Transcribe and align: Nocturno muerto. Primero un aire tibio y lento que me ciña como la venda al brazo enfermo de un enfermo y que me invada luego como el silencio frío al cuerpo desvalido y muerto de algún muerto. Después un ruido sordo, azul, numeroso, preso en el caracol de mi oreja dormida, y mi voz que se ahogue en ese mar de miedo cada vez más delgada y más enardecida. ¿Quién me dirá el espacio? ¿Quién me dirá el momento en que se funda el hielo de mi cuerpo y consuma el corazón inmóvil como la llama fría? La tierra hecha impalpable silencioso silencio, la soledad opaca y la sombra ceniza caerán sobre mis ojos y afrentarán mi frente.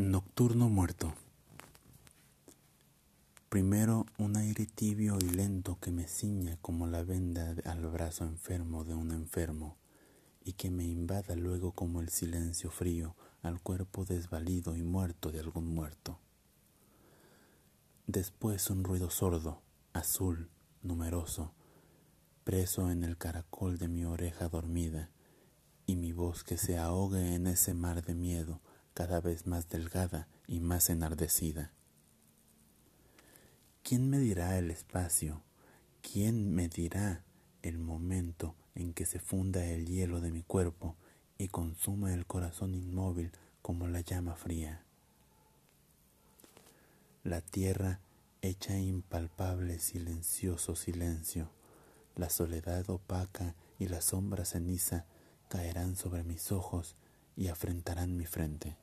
Nocturno 0.00 0.70
muerto. 0.70 1.12
Primero 3.50 4.06
un 4.16 4.34
aire 4.38 4.64
tibio 4.64 5.18
y 5.20 5.28
lento 5.28 5.78
que 5.78 5.92
me 5.92 6.08
ciña 6.08 6.56
como 6.62 6.86
la 6.86 7.02
venda 7.02 7.54
al 7.66 7.86
brazo 7.86 8.24
enfermo 8.24 8.84
de 8.84 8.94
un 8.94 9.10
enfermo 9.10 9.76
y 10.42 10.54
que 10.54 10.70
me 10.70 10.84
invada 10.84 11.36
luego 11.36 11.72
como 11.72 12.00
el 12.00 12.08
silencio 12.08 12.70
frío 12.70 13.14
al 13.42 13.60
cuerpo 13.60 14.06
desvalido 14.06 14.74
y 14.74 14.82
muerto 14.82 15.32
de 15.32 15.40
algún 15.40 15.66
muerto. 15.66 16.18
Después 18.06 18.70
un 18.70 18.84
ruido 18.84 19.10
sordo, 19.10 19.60
azul, 19.92 20.48
numeroso, 20.82 21.52
preso 22.42 22.90
en 22.90 23.04
el 23.04 23.18
caracol 23.18 23.76
de 23.76 23.88
mi 23.88 24.06
oreja 24.06 24.48
dormida, 24.48 25.10
y 25.84 25.96
mi 25.96 26.12
voz 26.12 26.42
que 26.42 26.56
se 26.56 26.78
ahogue 26.78 27.34
en 27.34 27.46
ese 27.46 27.74
mar 27.74 28.02
de 28.02 28.14
miedo 28.14 28.62
cada 28.94 29.20
vez 29.20 29.46
más 29.46 29.68
delgada 29.68 30.28
y 30.46 30.60
más 30.60 30.90
enardecida. 30.90 31.72
¿Quién 33.82 34.10
me 34.10 34.18
dirá 34.18 34.58
el 34.58 34.70
espacio? 34.70 35.42
¿Quién 36.02 36.54
me 36.54 36.68
dirá 36.68 37.22
el 37.62 37.78
momento 37.78 38.54
en 38.74 38.92
que 38.92 39.06
se 39.06 39.18
funda 39.18 39.64
el 39.66 39.86
hielo 39.86 40.20
de 40.20 40.30
mi 40.30 40.42
cuerpo 40.42 40.96
y 41.38 41.48
consuma 41.48 42.14
el 42.14 42.26
corazón 42.26 42.74
inmóvil 42.74 43.32
como 43.62 43.88
la 43.88 44.00
llama 44.00 44.36
fría? 44.36 44.84
La 47.24 47.40
tierra 47.40 48.00
hecha 48.42 48.78
impalpable 48.78 49.78
silencioso 49.78 50.74
silencio, 50.74 51.50
la 52.16 52.30
soledad 52.30 52.88
opaca 52.88 53.54
y 53.78 53.88
la 53.88 54.00
sombra 54.00 54.44
ceniza 54.44 55.04
caerán 55.48 55.96
sobre 55.96 56.22
mis 56.22 56.52
ojos 56.52 56.96
y 57.40 57.48
afrentarán 57.48 58.18
mi 58.18 58.26
frente. 58.26 58.76